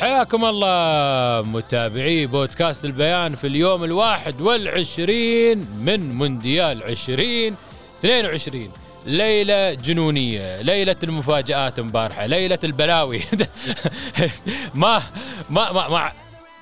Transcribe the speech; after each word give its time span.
حياكم 0.00 0.44
الله 0.44 1.42
متابعي 1.42 2.26
بودكاست 2.26 2.84
البيان 2.84 3.34
في 3.34 3.46
اليوم 3.46 3.84
الواحد 3.84 4.40
والعشرين 4.40 5.58
من 5.58 6.12
مونديال 6.12 6.82
2022 6.82 8.72
ليلة 9.06 9.74
جنونية 9.74 10.60
ليلة 10.60 10.96
المفاجآت 11.02 11.78
امبارحة 11.78 12.26
ليلة 12.26 12.58
البلاوي. 12.64 13.20
ما 14.74 15.02
ما 15.50 15.72
ما 15.72 15.88
ما 15.88 16.12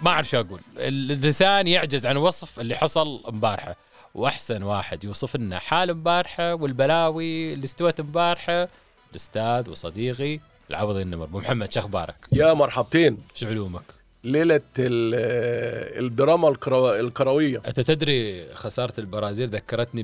ما 0.03 0.11
أعرف 0.11 0.29
شو 0.29 0.41
أقول. 0.41 0.61
اللسان 0.79 1.69
يعجز 1.69 2.07
عن 2.07 2.17
وصف 2.17 2.61
اللي 2.61 2.75
حصل 2.75 3.23
امبارحه 3.29 3.77
وأحسن 4.15 4.63
واحد 4.63 5.05
يوصف 5.05 5.37
لنا 5.37 5.59
حال 5.59 5.91
امبارحه 5.91 6.55
والبلاوي 6.55 7.53
اللي 7.53 7.65
استوت 7.65 8.01
امبارحه 8.01 8.69
الأستاذ 9.11 9.71
وصديقي 9.71 10.41
العوضي 10.71 11.03
النمر 11.03 11.25
أبو 11.25 11.39
محمد 11.39 11.73
شو 11.73 11.81
أخبارك؟ 11.81 12.15
يا 12.33 12.55
مرحبتين 12.55 13.19
شو 13.35 13.47
علومك؟ 13.47 13.83
ليلة 14.25 14.61
ال- 14.79 16.05
الدراما 16.07 16.49
الكرو... 16.49 16.95
الكروية 16.95 17.63
أنت 17.67 17.81
تدري 17.81 18.49
خسارة 18.55 19.01
البرازيل 19.01 19.49
ذكرتني 19.49 20.03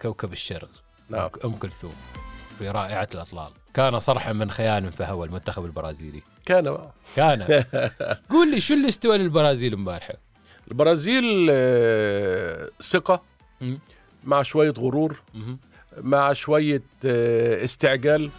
بكوكب 0.00 0.32
الشرق 0.32 0.68
نعم 1.10 1.30
أم 1.44 1.52
كلثوم 1.56 1.92
في 2.58 2.68
رائعة 2.70 3.08
الأطلال 3.14 3.48
كان 3.74 3.98
صرحا 4.00 4.32
من 4.32 4.50
خيال 4.50 4.92
فهوى 4.92 5.26
المنتخب 5.26 5.64
البرازيلي 5.64 6.22
كان 6.46 6.64
بقى. 6.64 6.90
كان 7.16 7.64
قول 8.30 8.50
لي 8.50 8.60
شو 8.60 8.74
اللي 8.74 8.88
استوى 8.88 9.18
للبرازيل 9.18 9.72
امبارحه؟ 9.74 10.14
البرازيل 10.70 11.48
آه، 11.50 12.68
ثقة 12.82 13.22
مم. 13.60 13.78
مع 14.24 14.42
شوية 14.42 14.74
غرور. 14.78 15.22
مع 16.00 16.32
شوية 16.32 16.82
آه، 17.06 17.64
استعجال 17.64 18.30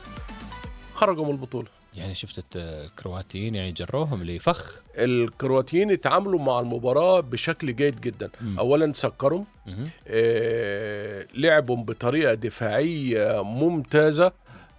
خرجوا 0.97 1.25
من 1.25 1.31
البطولة. 1.31 1.67
يعني 1.95 2.13
شفت 2.13 2.43
الكرواتيين 2.55 3.55
يعني 3.55 3.71
جروهم 3.71 4.23
لفخ؟ 4.23 4.81
الكرواتيين 4.97 5.91
اتعاملوا 5.91 6.39
مع 6.39 6.59
المباراة 6.59 7.19
بشكل 7.19 7.75
جيد 7.75 8.01
جدا. 8.01 8.29
مم. 8.41 8.59
أولا 8.59 8.93
سكروا 8.93 9.43
مهم. 9.67 9.89
آه، 10.07 11.27
لعبوا 11.35 11.75
بطريقة 11.75 12.33
دفاعية 12.33 13.41
ممتازة 13.43 14.31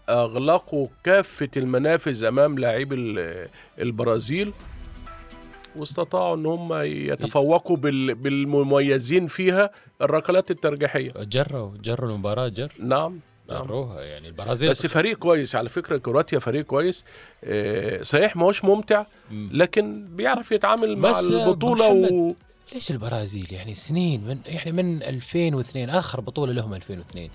أغلقوا 0.08 0.88
كافة 1.04 1.48
المنافذ 1.56 2.24
أمام 2.24 2.58
لاعبي 2.58 2.94
ال- 2.94 3.48
البرازيل 3.78 4.52
واستطاعوا 5.76 6.36
إن 6.36 6.46
هم 6.46 6.72
يتفوقوا 6.82 7.76
بال- 7.76 8.14
بالمميزين 8.14 9.26
فيها 9.26 9.70
الركلات 10.02 10.50
الترجيحية. 10.50 11.12
جروا 11.16 11.70
جروا 11.82 12.08
المباراة 12.10 12.48
جر؟ 12.48 12.72
نعم. 12.80 13.20
نعم 13.50 13.64
جروها 13.66 14.02
يعني 14.02 14.28
البرازيل 14.28 14.70
بس 14.70 14.86
فريق 14.86 15.18
كويس 15.18 15.56
على 15.56 15.68
فكرة 15.68 15.96
كرواتيا 15.96 16.38
فريق 16.38 16.64
كويس 16.64 17.04
آه، 17.44 18.02
صحيح 18.02 18.36
ما 18.36 18.44
هوش 18.44 18.64
ممتع 18.64 19.04
مم. 19.30 19.50
لكن 19.52 20.04
بيعرف 20.16 20.52
يتعامل 20.52 20.96
مع 20.98 21.10
آه، 21.10 21.20
البطولة 21.20 21.88
و... 21.88 22.34
ليش 22.74 22.90
البرازيل 22.90 23.46
يعني 23.52 23.74
سنين 23.74 24.24
من 24.24 24.38
يعني 24.46 24.72
من 24.72 25.02
2002 25.02 25.90
آخر 25.90 26.20
بطولة 26.20 26.52
لهم 26.52 26.74
2002 26.74 27.28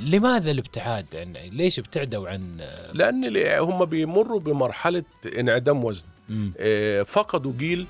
لماذا 0.00 0.50
الابتعاد 0.50 1.06
عن 1.14 1.32
ليش 1.32 1.78
ابتعدوا 1.78 2.28
عن 2.28 2.56
لأن 2.92 3.24
ال- 3.24 3.58
هم 3.58 3.84
بيمروا 3.84 4.40
بمرحلة 4.40 5.04
انعدام 5.38 5.84
وزن. 5.84 6.06
آه، 6.58 7.02
فقدوا 7.02 7.52
جيل 7.58 7.86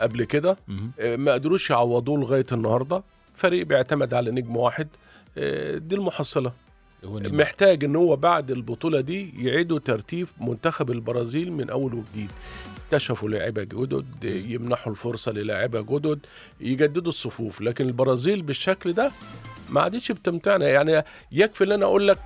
قبل 0.00 0.24
كده. 0.24 0.56
آه، 1.00 1.16
ما 1.16 1.32
قدروش 1.32 1.70
يعوضوه 1.70 2.18
لغاية 2.20 2.46
النهارده 2.52 3.02
فريق 3.34 3.66
بيعتمد 3.66 4.14
على 4.14 4.30
نجم 4.30 4.56
واحد 4.56 4.88
آه، 5.38 5.78
دي 5.78 5.94
المحصلة. 5.94 6.52
محتاج 7.04 7.84
إن 7.84 7.96
هو 7.96 8.16
بعد 8.16 8.50
البطولة 8.50 9.00
دي 9.00 9.46
يعيدوا 9.46 9.78
ترتيب 9.78 10.28
منتخب 10.40 10.90
البرازيل 10.90 11.52
من 11.52 11.70
أول 11.70 11.94
وجديد. 11.94 12.30
اكتشفوا 12.86 13.28
لاعيبة 13.28 13.62
جدد 13.62 14.24
يمنحوا 14.24 14.92
الفرصة 14.92 15.32
للاعيبة 15.32 15.80
جدد 15.80 16.18
يجددوا 16.60 17.08
الصفوف. 17.12 17.60
لكن 17.60 17.86
البرازيل 17.86 18.42
بالشكل 18.42 18.92
ده 18.92 19.10
ما 19.70 19.80
عادتش 19.80 20.12
بتمتعنا 20.12 20.68
يعني 20.68 21.04
يكفي 21.32 21.64
إن 21.64 21.72
أنا 21.72 21.84
أقول 21.84 22.08
لك 22.08 22.18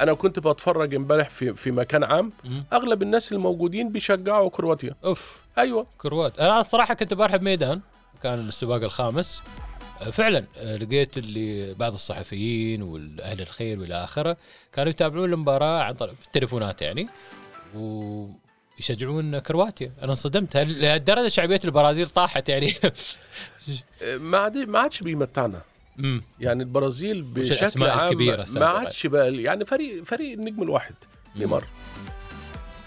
أنا 0.00 0.12
كنت 0.14 0.38
بتفرج 0.38 0.94
امبارح 0.94 1.30
في 1.30 1.54
في 1.54 1.70
مكان 1.70 2.04
عام. 2.04 2.32
أغلب 2.72 3.02
الناس 3.02 3.32
الموجودين 3.32 3.92
بيشجعوا 3.92 4.50
كرواتيا. 4.50 4.94
أوف. 5.04 5.38
أيوه. 5.58 5.86
كروات. 5.98 6.38
أنا 6.38 6.60
الصراحه 6.60 6.94
كنت 6.94 7.14
بارحب 7.14 7.42
ميدان 7.42 7.80
كان 8.22 8.48
السباق 8.48 8.82
الخامس. 8.82 9.42
فعلا 10.10 10.46
آه، 10.56 10.76
لقيت 10.76 11.18
اللي 11.18 11.74
بعض 11.74 11.92
الصحفيين 11.92 12.82
والأهل 12.82 13.40
الخير 13.40 13.80
والى 13.80 14.04
آخره 14.04 14.36
كانوا 14.72 14.90
يتابعون 14.90 15.32
المباراة 15.32 15.82
عن 15.82 15.94
طريق 15.94 16.14
التليفونات 16.26 16.82
يعني 16.82 17.08
ويشجعون 17.74 19.38
كرواتيا. 19.38 19.92
أنا 20.02 20.10
انصدمت. 20.10 20.56
هل- 20.56 20.80
لهالدرجة 20.82 21.28
شعبية 21.28 21.60
البرازيل 21.64 22.08
طاحت 22.08 22.48
يعني؟ 22.48 22.74
ما 24.16 24.38
عاد 24.38 24.56
ما 24.56 24.78
عادش 24.78 25.00
بيمتعنا 25.02 25.60
يعني 26.40 26.62
البرازيل 26.62 27.22
بشكل 27.22 27.84
عام 27.84 28.14
ما. 28.58 28.66
عادش 28.66 29.06
بقى 29.06 29.36
يعني 29.36 29.64
فريق 29.64 30.04
فريق 30.04 30.32
النجم 30.32 30.62
الواحد 30.62 30.94
نيمار. 31.36 31.64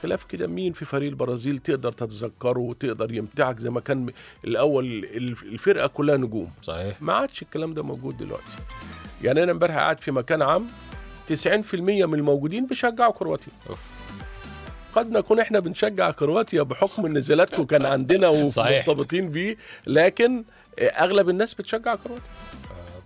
خلاف 0.03 0.23
كده 0.23 0.47
مين 0.47 0.73
في 0.73 0.85
فريق 0.85 1.09
البرازيل 1.09 1.57
تقدر 1.57 1.91
تتذكره 1.91 2.59
وتقدر 2.59 3.11
يمتعك 3.13 3.59
زي 3.59 3.69
ما 3.69 3.79
كان 3.79 4.11
الأول 4.45 4.85
الف- 5.05 5.43
الفرقة 5.43 5.87
كلها 5.87 6.17
نجوم؟ 6.17 6.51
صحيح. 6.61 7.01
ما 7.01 7.13
عادش 7.13 7.41
الكلام 7.41 7.71
ده 7.71 7.83
موجود 7.83 8.17
دلوقتي. 8.17 8.55
يعني 9.23 9.43
أنا 9.43 9.51
امبارح 9.51 9.75
قاعد 9.75 9.99
في 10.01 10.11
مكان 10.11 10.41
عام 10.41 10.67
90% 11.27 12.05
من 12.05 12.19
الموجودين 12.19 12.65
بيشجعوا 12.67 13.11
كرواتيا. 13.13 13.51
أوف. 13.69 13.79
قد 14.95 15.11
نكون 15.11 15.39
إحنا 15.39 15.59
بنشجع 15.59 16.11
كرواتيا 16.11 16.61
بحكم 16.61 17.17
نزلاتكم 17.17 17.63
كان 17.65 17.85
عندنا. 17.85 18.27
ومرتبطين 18.57 19.29
بيه 19.31 19.57
لكن 19.87 20.43
أغلب 20.79 21.29
الناس 21.29 21.53
بتشجع 21.53 21.95
كرواتيا. 21.95 22.25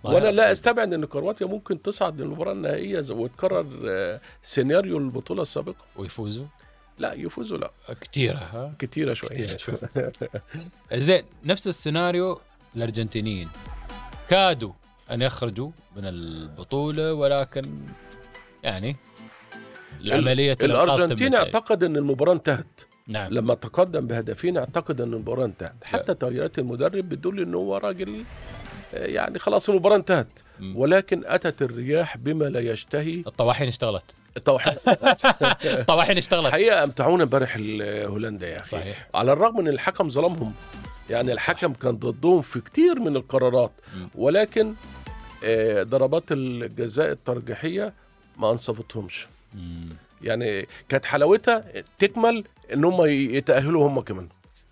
ظاهرة 0.04 0.14
وأنا 0.14 0.28
لا. 0.28 0.52
أستبعد 0.52 0.94
إن 0.94 1.04
كرواتيا 1.04 1.46
ممكن 1.46 1.82
تصعد 1.82 2.20
للمباراة 2.20 2.52
النهائية 2.52 3.02
وتكرر 3.10 3.66
آه، 3.88 4.20
سيناريو 4.42 4.98
البطولة 4.98 5.42
السابقة. 5.42 5.84
ويفوزوا؟ 5.96 6.44
لا 7.02 7.12
يفوزوا 7.12 7.58
لا 7.58 7.70
كثيره 8.00 8.38
ها؟ 8.38 8.74
كثيرة 8.78 9.14
شوي. 9.14 9.46
زين 11.06 11.24
نفس 11.44 11.68
السيناريو 11.68 12.40
الأرجنتينيين. 12.76 13.48
كادوا 14.30 14.72
أن 15.10 15.22
يخرجوا 15.22 15.70
من 15.96 16.06
البطولة 16.06 17.14
ولكن 17.14 17.80
يعني 18.62 18.96
العملية 20.00 20.58
الأرجنتين 20.62 21.34
اعتقد 21.34 21.84
أن 21.84 21.96
المباراة 21.96 22.32
انتهت. 22.32 22.80
نعم. 23.06 23.32
لما 23.32 23.54
تقدم 23.54 24.06
بهدفين 24.06 24.56
اعتقد 24.56 25.00
أن 25.00 25.12
المباراة 25.12 25.44
انتهت. 25.44 25.84
حتى 25.84 26.14
تغييرات 26.14 26.58
المدرب 26.58 27.08
بتدل 27.08 27.40
ان 27.40 27.54
هو 27.54 27.76
راجل 27.76 28.24
آه، 28.94 29.06
يعني 29.06 29.38
خلاص 29.38 29.68
المباراة 29.68 29.96
انتهت. 29.96 30.28
ولكن 30.74 31.22
أتت 31.26 31.62
الرياح 31.62 32.16
بما 32.16 32.44
لا 32.44 32.60
يشتهي. 32.60 33.24
الطواحين 33.26 33.68
اشتغلت. 33.68 34.14
التوحيد. 34.36 34.78
الطواحين 35.64 36.18
اشتغلت. 36.18 36.46
الحقيقة 36.46 36.84
امتعونا 36.84 37.22
امبارح 37.22 37.56
هولندا 38.06 38.48
يا 38.48 38.60
أخي. 38.60 38.68
صحيح. 38.68 39.08
على 39.14 39.32
الرغم 39.32 39.58
ان 39.58 39.68
الحكم 39.68 40.08
ظلمهم. 40.08 40.52
يعني 41.10 41.32
الحكم 41.32 41.72
كان 41.72 41.96
ضدهم 41.96 42.40
في 42.42 42.60
كتير 42.60 43.00
من 43.00 43.16
القرارات. 43.16 43.72
ولكن 44.14 44.74
آه، 45.44 45.82
ضربات 45.82 46.24
الجزاء 46.30 47.10
الترجيحية 47.12 47.92
ما 48.36 48.50
انصفتهمش. 48.50 49.28
يعني 50.22 50.68
كانت 50.88 51.04
حلاوتها 51.04 51.64
تكمل 51.98 52.44
إن 52.72 52.84
هم 52.84 53.06
يتأهلوا 53.06 53.88
هم 53.88 54.00
كمان. 54.00 54.28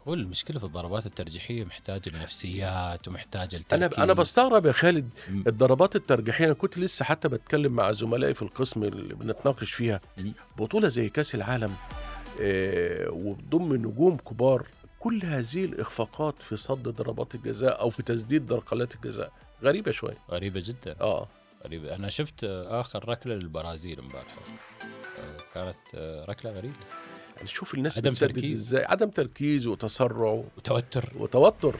هو 0.08 0.14
المشكلة 0.14 0.58
في 0.58 0.64
الضربات 0.67 1.06
الترجيحية 1.06 1.64
محتاجه 1.64 2.11
لنفسيات 2.11 3.08
ومحتاجه 3.08 3.56
أنا 3.56 3.62
لتركيز 3.62 3.99
أنا 3.99 4.12
بستغرب 4.12 4.67
يا 4.67 4.73
خالد. 4.73 5.11
الضربات 5.29 5.97
الترجيحية 5.97 6.44
أنا 6.44 6.55
كنت 6.55 6.79
لسه 6.79 7.05
حتى 7.05 7.29
بتكلم 7.29 7.73
مع 7.73 7.93
زملائي 7.93 8.35
في 8.35 8.43
القسم 8.43 8.82
اللي 8.82 9.14
بنتناقش 9.14 9.70
فيها. 9.73 10.00
بطولة 10.58 10.88
زي 10.88 11.08
كأس 11.08 11.35
العالم 11.35 11.75
آه، 12.41 13.11
وبضم 13.11 13.75
نجوم 13.75 14.17
كبار 14.17 14.67
كل 15.00 15.20
هذه 15.25 15.64
الإخفاقات 15.64 16.43
في 16.43 16.56
صد 16.56 16.82
ضربات 16.88 17.35
الجزاء 17.35 17.81
أو 17.81 17.91
في 17.91 18.03
تسديد 18.03 18.53
ركلات 18.53 18.94
الجزاء 18.94 19.32
غريبة 19.62 19.91
شوية 19.91 20.19
غريبة 20.31 20.62
جدا. 20.64 20.96
آه. 21.00 21.29
غريبة. 21.64 21.94
أنا 21.94 22.08
شفت 22.08 22.44
آخر 22.44 23.08
ركلة 23.08 23.35
للبرازيل 23.35 23.99
امبارح. 23.99 24.35
آه، 25.19 25.37
كانت 25.55 25.76
آه، 25.94 26.25
ركلة 26.25 26.50
غريبة. 26.50 26.75
شوف 27.45 27.75
الناس 27.75 27.99
عدم 27.99 28.11
بتسدد 28.11 28.33
تركيز. 28.35 28.53
إزاي. 28.61 28.85
عدم 28.85 29.11
تركيز 29.11 29.67
وتسرع. 29.67 30.43
وتوتر. 30.57 31.13
وتوتر. 31.17 31.75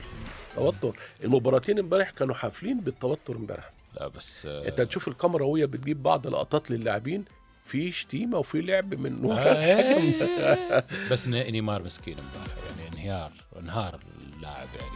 توتر. 0.57 0.97
المباراتين 1.25 1.79
امبارح 1.79 2.11
كانوا 2.11 2.35
حافلين 2.35 2.81
بالتوتر 2.81 3.37
امبارح. 3.37 3.71
لا 4.01 4.09
بس 4.09 4.47
آه، 4.47 4.69
انت 4.69 4.81
تشوف 4.81 5.09
الكاميرا 5.09 5.45
وهي 5.45 5.67
بتجيب 5.67 6.03
بعض 6.03 6.27
لقطات 6.27 6.71
للاعبين 6.71 7.25
في 7.67 7.93
شتيمه 7.93 8.39
وفي 8.39 8.61
لعب 8.61 8.95
من 8.95 9.25
ورا. 9.25 9.53
الحكم 9.53 10.23
آه، 10.23 10.85
بس 11.13 11.29
نيمار 11.29 11.83
مسكين 11.83 12.17
امبارح. 12.19 12.57
يعني 12.79 12.93
انهيار 12.93 13.33
انهار 13.59 14.01
اللاعب 14.37 14.69
يعني. 14.79 14.91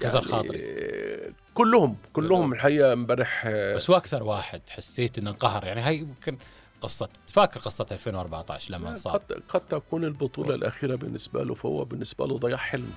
كسر 0.00 0.18
يعني 0.18 0.30
خاطري. 0.32 0.58
آه، 0.62 1.32
كلهم 1.54 1.96
كلهم. 2.12 2.52
الحقيقة 2.52 2.92
امبارح 2.92 3.42
آه، 3.46 3.74
بس 3.74 3.90
هو 3.90 3.96
أكثر 3.96 4.22
واحد 4.22 4.60
حسيت 4.68 5.18
إنه 5.18 5.30
انقهر. 5.30 5.64
يعني 5.64 5.80
هاي 5.80 5.98
يمكن 5.98 6.38
قصه 6.80 7.08
فاكر 7.26 7.60
قصة 7.60 7.86
2014 7.92 8.72
لما 8.74 8.88
انصاب 8.88 9.14
قد 9.14 9.42
قد 9.48 9.60
تكون 9.60 10.04
البطولة 10.04 10.54
الأخيرة 10.54 10.94
بالنسبة 10.96 11.44
له 11.44 11.54
فهو 11.54 11.84
بالنسبة 11.84 12.26
له 12.26 12.38
ضياع 12.38 12.58
حلم. 12.58 12.92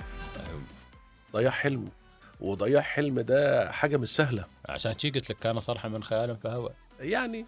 ضياع 1.34 1.52
حلم. 1.52 1.90
وضياع 2.40 2.82
حلم 2.82 3.20
ده 3.20 3.72
حاجة 3.72 3.98
مش 3.98 4.10
سهلة. 4.10 4.46
عشان 4.70 5.00
شي 5.00 5.10
قلت 5.10 5.30
لك 5.30 5.38
كان 5.40 5.60
صرحة 5.60 5.90
من 5.90 6.04
خيال 6.04 6.38
فهو 6.38 6.72
يعني. 7.00 7.46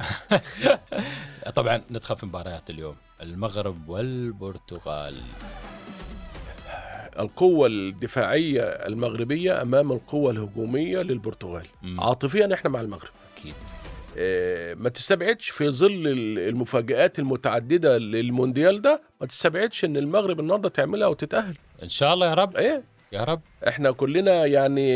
طبعا 1.56 1.82
ندخل 1.92 2.18
في 2.18 2.26
مباريات 2.26 2.70
اليوم. 2.70 2.96
المغرب 3.22 3.90
والبرتغال. 3.90 5.22
القوة 7.20 7.68
الدفاعية 7.68 8.62
المغربية 8.62 9.62
أمام 9.62 9.92
القوة 9.92 10.32
الهجومية 10.32 11.02
للبرتغال. 11.02 11.68
عاطفيا 12.00 12.54
إحنا 12.54 12.70
مع 12.70 12.82
المغرب. 12.82 13.12
أكيد. 13.38 13.54
آه، 13.54 13.75
ما 14.76 14.90
تستبعدش 14.90 15.50
في 15.50 15.70
ظل 15.70 16.08
ال- 16.08 16.40
المفاجآت 16.40 17.20
المتعددة 17.20 17.98
للمونديال 17.98 18.82
ده 18.82 19.02
ما 19.22 19.28
تستبعدش 19.28 19.86
إن 19.86 19.98
المغرب 19.98 20.40
النهارده 20.40 20.70
تعملها 20.70 21.08
وتتأهل. 21.08 21.56
إن 21.84 21.90
شاء 21.90 22.14
الله 22.14 22.28
يا 22.30 22.34
رب. 22.34 22.56
إيه؟ 22.58 22.84
يا 23.12 23.24
رب. 23.24 23.42
إحنا 23.68 23.92
كلنا 23.92 24.46
يعني 24.46 24.88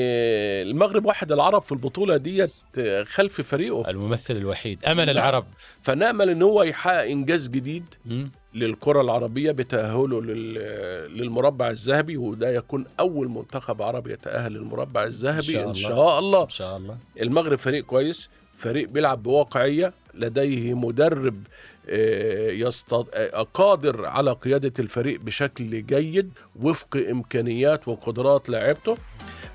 المغرب 0.61 1.05
واحد 1.05 1.31
العرب 1.31 1.61
في 1.61 1.71
البطولة 1.71 2.17
ديت 2.17 2.53
آه، 2.77 3.03
خلف 3.03 3.41
فريقه. 3.41 3.89
الممثل 3.89 4.37
الوحيد. 4.37 4.85
أمل 4.85 5.09
العرب. 5.09 5.45
فنأمل 5.83 6.29
إن 6.29 6.41
هو 6.41 6.63
يحقق 6.63 7.03
إنجاز 7.03 7.49
جديد 7.49 7.85
مم. 8.05 8.31
للكرة 8.53 9.01
العربية 9.01 9.51
بتأهله 9.51 10.21
لل- 10.21 11.17
للمربع 11.17 11.69
الذهبي 11.69 12.17
وده 12.17 12.49
يكون 12.49 12.85
أول 12.99 13.27
منتخب 13.29 13.81
عربي 13.81 14.13
يتأهل 14.13 14.51
للمربع 14.53 15.03
الذهبي 15.03 15.63
إن 15.63 15.67
إن 15.67 15.73
شاء 15.73 15.91
شاء 15.91 16.19
الله. 16.19 16.43
إن 16.43 16.49
شاء 16.49 16.77
الله. 16.77 16.97
المغرب 17.21 17.57
فريق 17.57 17.83
كويس. 17.85 18.29
فريق 18.59 18.89
بيلعب 18.89 19.23
بواقعية 19.23 19.93
لديه 20.13 20.73
مدرب 20.73 21.43
آه،. 21.89 22.71
آه، 23.13 23.47
قادر 23.53 24.05
على 24.05 24.31
قيادة 24.31 24.73
الفريق 24.79 25.21
بشكل 25.21 25.85
جيد 25.85 26.31
وفق 26.61 26.97
إمكانيات 27.11 27.87
وقدرات 27.87 28.49
لاعبته 28.49 28.97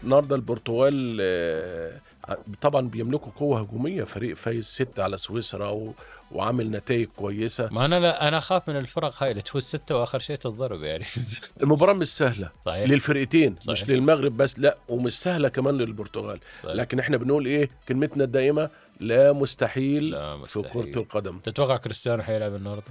النهارده 0.04 0.36
البرتغال 0.36 1.18
آه، 1.20 1.92
طبعا 2.60 2.88
بيملكوا 2.88 3.32
قوة 3.36 3.60
هجومية 3.60 4.04
فريق 4.04 4.36
فايز 4.36 4.64
ست 4.64 5.00
على 5.00 5.18
سويسرا. 5.18 5.92
وعامل 6.34 6.70
نتائج 6.70 7.08
كويسة 7.16 7.69
ما 7.72 7.84
أنا 7.84 8.00
لا 8.00 8.28
أنا 8.28 8.38
أخاف 8.38 8.69
من 8.69 8.76
الفرق 8.76 9.22
هاي 9.22 9.31
اللي 9.31 9.42
تفوز 9.42 9.62
ستة 9.62 9.96
وآخر 9.96 10.19
شيء 10.19 10.36
تتضرب 10.36 10.82
يعني 10.82 11.04
المباراة 11.62 11.92
مش 11.92 12.08
سهلة 12.08 12.50
صحيح 12.60 12.90
للفرقتين 12.90 13.56
صحيح. 13.60 13.69
مش 13.70 13.88
للمغرب 13.88 14.36
بس 14.36 14.58
لا 14.58 14.76
ومش 14.88 15.19
سهلة 15.19 15.48
كمان 15.48 15.78
للبرتغال 15.78 16.40
صحيح. 16.62 16.75
لكن 16.76 16.98
إحنا 16.98 17.16
بنقول 17.16 17.46
إيه 17.46 17.70
كلمتنا 17.88 18.25
الدائمة 18.25 18.70
لا 19.00 19.32
مستحيل, 19.32 20.10
لا 20.10 20.36
في 20.36 20.42
مستحيل. 20.58 20.92
كره 20.92 21.00
القدم 21.02 21.38
تتوقع 21.38 21.76
كريستيانو 21.76 22.22
حيلعب 22.22 22.54
النهارده؟ 22.54 22.84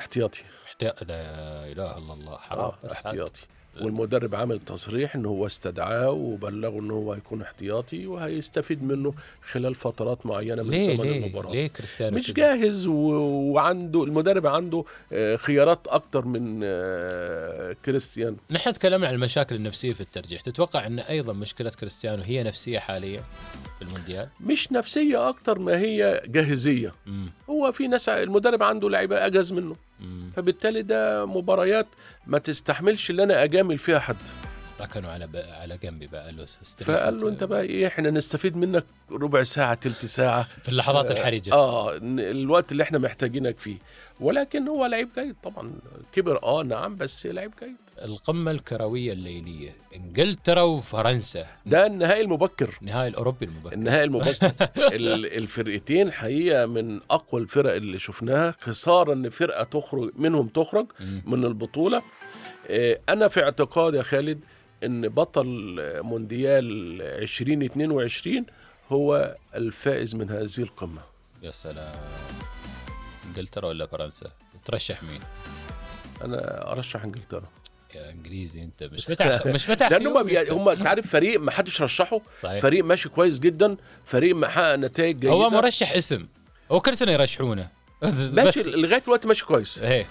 احتياطي 0.00 0.42
احتيا... 0.66 0.88
لا 0.88 1.72
إله 1.72 1.98
إلا 1.98 2.12
الله 2.12 2.36
حرام 2.38 2.72
بس 2.84 2.96
عاد. 2.96 3.06
احتياطي 3.06 3.42
والمدرب 3.82 4.34
عامل 4.34 4.58
تصريح 4.60 5.14
ان 5.14 5.26
هو 5.26 5.46
استدعاه 5.46 6.10
وبلغه 6.10 6.80
ان 6.80 6.90
هو 6.90 7.12
هيكون 7.12 7.42
احتياطي 7.42 8.06
وهيستفيد 8.06 8.82
منه 8.82 9.14
خلال 9.50 9.74
فترات 9.74 10.26
معينة 10.26 10.62
من 10.62 10.70
ليه 10.70 10.82
زمن 10.82 11.00
ليه 11.00 11.18
المباراة. 11.26 11.52
ليه 11.52 11.66
كريستيانو 11.66 12.16
مش 12.16 12.32
كده؟ 12.32 12.34
جاهز 12.36 12.86
و... 12.86 12.92
وعنده 13.52 14.04
المدرب 14.04 14.46
عنده 14.46 14.84
آه، 15.12 15.36
خيارات 15.36 15.88
أكتر 15.88 16.24
من 16.24 16.60
آه، 16.64 17.76
كريستيان. 17.84 18.36
نحن 18.50 18.72
تكلمنا 18.72 19.08
عن 19.08 19.14
المشاكل 19.14 19.56
النفسية 19.56 19.92
في 19.92 20.00
الترجيح. 20.00 20.40
تتوقع 20.40 20.86
إن 20.86 20.98
أيضا 20.98 21.32
مشكلة 21.32 21.70
كريستيانو 21.70 22.22
هي 22.22 22.42
نفسية 22.42 22.78
حاليا 22.78 23.22
في 23.78 23.82
المونديال؟ 23.84 24.28
مش 24.40 24.72
نفسية 24.72 25.28
أكتر 25.28 25.58
ما 25.58 25.78
هي 25.78 26.22
جاهزية. 26.26 26.94
امم 27.06 27.30
هو 27.56 27.72
في 27.72 27.88
ناس 27.88 28.08
المدرب 28.08 28.62
عنده 28.62 28.90
لعيبة 28.90 29.26
اجهز 29.26 29.52
منه. 29.52 29.76
امم 30.00 30.30
فبالتالي 30.36 30.82
ده 30.82 31.26
مباريات 31.26 31.86
ما 32.26 32.38
تستحملش 32.38 33.10
اللي 33.10 33.22
أنا 33.22 33.44
أجامل 33.44 33.78
فيها 33.78 33.98
حد. 33.98 34.16
ركنوا 34.80 35.10
على 35.10 35.26
ب... 35.26 35.36
على 35.36 35.78
جنبي 35.78 36.06
بقى 36.06 36.32
له 36.32 36.44
أستريح. 36.44 36.88
فقال 36.98 37.20
له 37.20 37.28
أنت 37.28 37.44
بقى 37.44 37.62
إيه 37.62 37.86
إحنا 37.86 38.10
نستفيد 38.10 38.56
منك 38.56 38.84
ربع 39.10 39.42
ساعة 39.42 39.74
تلت 39.74 40.06
ساعة. 40.06 40.48
في 40.62 40.68
اللحظات 40.68 41.10
الحرجة. 41.10 41.52
آه 41.52 41.96
الوقت 42.02 42.72
اللي 42.72 42.82
إحنا 42.82 42.98
محتاجينك 42.98 43.58
فيه. 43.58 43.76
ولكن 44.20 44.68
هو 44.68 44.86
لعيب 44.86 45.08
جيد 45.18 45.36
طبعا. 45.42 45.72
كبر 46.12 46.42
آه 46.42 46.62
نعم 46.62 46.96
بس 46.96 47.26
لعيب 47.26 47.52
جيد. 47.62 47.76
القمة 48.04 48.50
الكروية 48.50 49.12
الليلية. 49.12 49.76
إنجلترا 49.94 50.62
وفرنسا. 50.62 51.46
ده 51.66 51.86
النهائي 51.86 52.20
المبكر. 52.20 52.78
النهائي 52.82 53.08
الأوروبي 53.08 53.44
المبكر. 53.44 53.72
النهائي 53.72 54.04
المبكر. 54.04 54.46
ال- 54.76 55.26
الفرقتين 55.38 56.12
حقيقة 56.12 56.66
من 56.66 57.00
أقوى 57.10 57.40
الفرق 57.40 57.72
اللي 57.74 57.98
شفناها 57.98 58.54
خسارة 58.60 59.12
إن 59.12 59.28
فرقة 59.30 59.64
تخرج 59.64 60.10
منهم 60.16 60.48
تخرج. 60.48 60.86
من 61.00 61.44
البطولة. 61.44 62.02
آه، 62.70 62.98
أنا 63.08 63.28
في 63.28 63.42
اعتقاد 63.42 63.94
يا 63.94 64.02
خالد 64.02 64.40
إن 64.84 65.08
بطل 65.08 65.46
مونديال 66.02 67.02
2022 67.02 68.46
هو 68.92 69.36
الفائز 69.54 70.14
من 70.14 70.30
هذه 70.30 70.58
القمة. 70.58 71.00
يا 71.42 71.50
سلام. 71.50 71.94
إنجلترا 73.28 73.68
ولا 73.68 73.86
فرنسا؟ 73.86 74.30
ترشح 74.64 75.02
مين؟ 75.02 75.20
أنا 76.24 76.72
أرشح 76.72 77.04
إنجلترا. 77.04 77.42
يا 77.96 78.10
انجليزي 78.10 78.62
أنت 78.62 78.84
مش 78.84 79.10
متع 79.10 79.40
مش 79.46 79.70
متع 79.70 79.88
لأن 79.88 80.06
هم 80.06 80.28
أنت. 80.28 80.50
هم 80.50 80.68
انت 80.68 80.86
عارف 80.86 81.06
فريق 81.06 81.40
ما 81.40 81.50
حدش 81.50 81.82
رشحه 81.82 82.20
صحيح. 82.42 82.62
فريق 82.62 82.84
ماشي 82.84 83.08
كويس 83.08 83.38
جدا 83.38 83.76
فريق 84.04 84.34
محقق 84.36 84.74
نتائج 84.74 85.16
جيدة. 85.20 85.32
هو 85.32 85.50
مرشح 85.50 85.92
اسم. 85.92 86.26
هو 86.72 86.80
كل 86.80 86.96
سنة 86.96 87.12
يرشحونه. 87.12 87.68
ماشي 88.02 88.60
بس 88.60 88.66
لغاية 88.66 88.98
دلوقتي 89.00 89.28
ماشي 89.28 89.44
كويس. 89.44 89.78
إيه. 89.82 90.06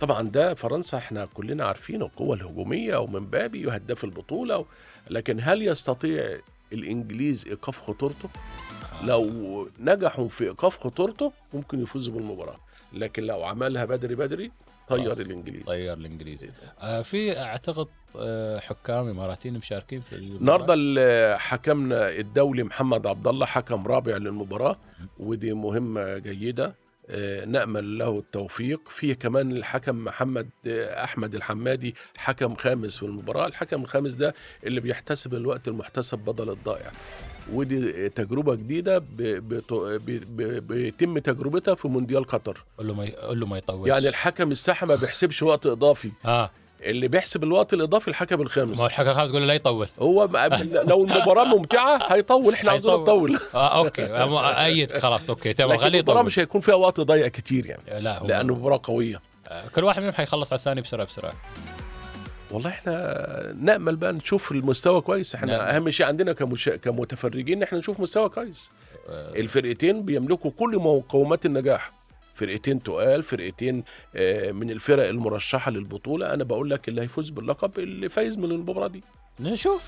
طبعا 0.00 0.22
ده 0.22 0.54
فرنسا 0.54 0.98
إحنا 0.98 1.28
كلنا 1.34 1.64
عارفين 1.64 2.02
القوة 2.02 2.36
الهجومية 2.36 2.96
ومنبابي 2.96 3.66
وهداف 3.66 4.04
البطولة 4.04 4.64
لكن 5.10 5.38
هل 5.42 5.62
يستطيع 5.62 6.38
الإنجليز 6.72 7.46
إيقاف 7.46 7.80
خطورته؟ 7.80 8.28
لو 9.02 9.68
نجحوا 9.80 10.28
في 10.28 10.44
إيقاف 10.44 10.78
خطورته 10.78 11.32
ممكن 11.54 11.82
يفوزوا 11.82 12.14
بالمباراة 12.14 12.60
لكن 12.92 13.22
لو 13.22 13.44
عملها 13.44 13.84
بدري 13.84 14.14
بدري 14.14 14.50
طير 14.88 15.04
خلاص. 15.04 15.20
الإنجليز 15.20 15.62
طير 15.64 15.92
الإنجليزي 15.92 16.50
آه 16.80 17.02
في 17.02 17.38
أعتقد 17.38 17.86
آه 18.18 18.58
حكام 18.58 19.08
إماراتيين 19.08 19.54
مشاركين 19.58 20.00
في. 20.00 20.16
النهارده 20.16 20.74
ال- 20.76 21.40
حكمنا 21.40 22.10
الدولي 22.10 22.62
محمد 22.62 23.06
عبد 23.06 23.28
الله 23.28 23.46
حكم 23.46 23.86
رابع 23.86 24.16
للمباراة 24.16 24.76
ودي 25.18 25.52
مهمة 25.52 26.18
جيدة 26.18 26.64
آه، 26.66 26.74
نأمل 27.44 27.98
له 27.98 28.18
التوفيق. 28.18 28.80
في 28.88 29.14
كمان 29.14 29.52
الحكم 29.56 30.04
محمد 30.04 30.48
آه، 30.66 31.04
أحمد 31.04 31.34
الحمادي 31.34 31.94
حكم 32.16 32.54
خامس 32.54 32.96
في 32.96 33.02
المباراة. 33.02 33.46
الحكم 33.46 33.82
الخامس 33.82 34.12
ده 34.12 34.34
اللي 34.66 34.80
بيحتسب 34.80 35.34
الوقت 35.34 35.68
المحتسب 35.68 36.18
بدل 36.18 36.50
الضائع. 36.50 36.90
ودي 37.52 38.08
ب- 40.06 40.36
ب- 40.36 40.66
بيتم 40.66 41.18
تجربتها 41.18 41.74
في 41.74 41.88
مونديال 41.88 42.24
قطر. 42.24 42.64
قول 42.78 42.86
له 42.88 42.94
ما 42.94 43.10
قول 43.22 43.40
له 43.40 43.46
ما 43.46 43.58
يطولش. 43.58 43.88
يعني 43.88 44.08
الحكم 44.08 44.50
الساحة 44.50 44.86
ما 44.86 44.94
بيحسبش 44.94 45.42
وقت 45.42 45.66
إضافي. 45.66 46.10
آه. 46.24 46.50
اللي 46.82 47.08
بيحسب 47.08 47.44
الوقت 47.44 47.74
الإضافي 47.74 48.08
الحكم 48.08 48.40
الخامس. 48.40 48.76
ما 48.76 48.82
هو 48.82 48.86
الحكم 48.86 49.08
الخامس 49.08 49.30
يقول 49.30 49.48
لا 49.48 49.54
يطول. 49.54 49.88
هو 49.98 50.28
لو 50.72 51.04
المباراة 51.04 51.44
ممتعة 51.44 52.12
هيطول 52.12 52.54
إحنا 52.54 52.70
عاوزين. 52.70 52.92
نطول 52.92 53.40
آه 53.54 53.78
okay. 53.78 54.06
أيد 54.64 54.98
خلاص 54.98 55.30
okay. 55.30 55.52
تمام 55.52 55.76
خليه 55.76 55.98
يطول. 55.98 56.26
مش 56.26 56.38
هيكون 56.38 56.60
فيها 56.60 56.74
وقت 56.74 57.00
ضيق 57.00 57.26
كتير 57.26 57.66
يعني 57.66 58.00
لا 58.00 58.18
هو 58.18 58.26
لأنه 58.26 58.54
مباراة 58.54 58.80
قوية. 58.82 59.20
آه، 59.48 59.68
كل 59.68 59.84
واحد 59.84 60.00
منهم 60.00 60.12
حيخلص 60.12 60.52
على 60.52 60.58
الثاني 60.58 60.80
بسرعة 60.80 61.06
بسرعة. 61.06 61.32
والله 62.50 62.70
إحنا 62.70 63.54
نأمل 63.60 63.96
بقى 63.96 64.12
نشوف 64.12 64.52
المستوى 64.52 65.00
كويس. 65.00 65.34
إحنا 65.34 65.56
نعم. 65.56 65.66
أهم 65.66 65.90
شيء 65.90 66.06
عندنا 66.06 66.32
كمش... 66.32 66.68
كمتفرجين 66.68 67.56
إن 67.56 67.62
إحنا 67.62 67.78
نشوف 67.78 68.00
مستوى 68.00 68.28
كويس. 68.28 68.70
آه، 69.08 69.34
الفرقتين 69.36 70.02
بيملكوا 70.02 70.50
كل 70.58 70.76
مقومات 70.76 71.46
النجاح. 71.46 71.97
فرقتين 72.38 72.82
تقال 72.82 73.22
فرقتين 73.22 73.84
آه، 74.16 74.52
من 74.52 74.70
الفرق 74.70 75.08
المرشحة 75.08 75.70
للبطولة. 75.70 76.34
أنا 76.34 76.44
بقول 76.44 76.70
لك 76.70 76.88
اللي 76.88 77.02
هيفوز 77.02 77.30
باللقب 77.30 77.78
اللي 77.78 78.08
فايز 78.08 78.38
من 78.38 78.44
المباراة 78.44 78.88
دي. 78.88 79.02
نشوف 79.40 79.82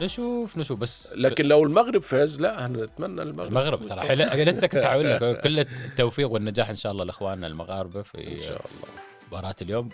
نشوف 0.00 0.58
نشوف. 0.58 0.78
بس 0.78 1.14
لكن 1.16 1.44
لو 1.44 1.64
المغرب 1.64 2.02
فاز 2.02 2.40
لا 2.40 2.66
هنتمنى 2.66 3.22
المغرب. 3.22 3.48
المغرب 3.48 3.86
ترى 3.86 4.44
لسه 4.44 4.66
كنت 4.66 4.84
أقول 4.84 5.10
لك. 5.10 5.40
كل 5.44 5.58
التوفيق 5.58 6.30
والنجاح 6.30 6.68
إن 6.68 6.76
شاء 6.76 6.92
الله 6.92 7.04
لإخواننا 7.04 7.46
المغاربة 7.46 8.00
إن 8.00 8.04
في 8.04 8.38
شاء 8.40 8.48
الله. 8.48 8.88
مباراة 9.28 9.56
اليوم. 9.62 9.88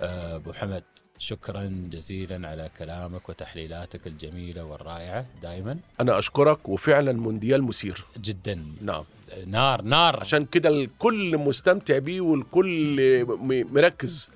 آه، 0.00 0.36
أبو 0.36 0.50
محمد 0.50 0.84
شكرا 1.18 1.88
جزيلا 1.90 2.48
على 2.48 2.70
كلامك 2.78 3.28
وتحليلاتك 3.28 4.06
الجميلة 4.06 4.64
والرائعة 4.64 5.26
دائما. 5.42 5.78
أنا 6.00 6.18
أشكرك 6.18 6.68
وفعلا 6.68 7.12
مونديال 7.12 7.62
مثير. 7.62 8.04
جدا. 8.18 8.64
نعم. 8.82 9.04
نار 9.46 9.82
نار. 9.82 10.20
عشان 10.20 10.44
كده 10.44 10.68
الكل 10.68 11.38
مستمتع 11.38 11.98
بيه 11.98 12.20
والكل 12.20 13.24
مركز. 13.72 14.30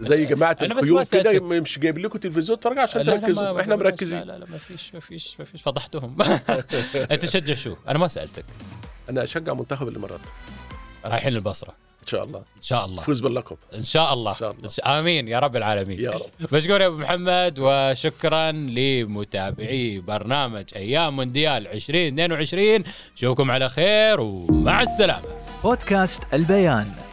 زي 0.00 0.24
جماعة 0.24 0.56
ما 0.60 1.04
كده. 1.04 1.40
مش 1.40 1.78
جايب 1.78 1.98
لكم 1.98 2.18
تلفزيون 2.18 2.60
تتفرجوا 2.60 2.82
عشان 2.82 3.04
تركزوا. 3.04 3.60
إحنا 3.60 3.76
مركزين. 3.76 4.22
لا 4.22 4.38
لا 4.38 4.46
ما 4.50 4.58
فيش 4.58 4.94
ما 4.94 5.00
فيش 5.00 5.36
ما 5.38 5.44
فيش 5.44 5.62
فضحتهم. 5.62 6.16
أنت 7.12 7.22
تشجع 7.22 7.54
شو؟ 7.54 7.76
أنا 7.88 7.98
ما 7.98 8.08
سألتك. 8.08 8.44
أنا 9.10 9.24
أشجع 9.24 9.54
منتخب 9.54 9.88
الإمارات. 9.88 10.20
رايحين 11.04 11.36
البصره 11.36 11.87
شاء 12.08 12.24
الله. 12.24 12.38
إن 12.38 12.62
شاء 12.62 12.84
الله. 12.84 13.02
فوز 13.02 13.20
باللقب. 13.20 13.56
إن 13.74 13.84
شاء 13.84 14.12
الله, 14.14 14.32
إن 14.32 14.36
شاء 14.36 14.50
الله. 14.50 14.98
آمين. 14.98 15.28
يا 15.28 15.38
رب 15.38 15.56
العالمين. 15.56 16.00
يا 16.00 16.10
رب. 16.10 16.54
مشكور 16.54 16.80
يا 16.80 16.86
أبو 16.86 16.96
محمد 16.96 17.54
وشكرا 17.58 18.52
لمتابعي 18.52 20.00
برنامج 20.00 20.64
أيام 20.76 21.16
مونديال 21.16 21.68
2022 21.68 22.84
نشوفكم 23.16 23.50
على 23.50 23.68
خير 23.68 24.20
ومع 24.20 24.82
السلامة. 24.82 25.28
بودكاست 25.64 26.22
البيان. 26.34 27.07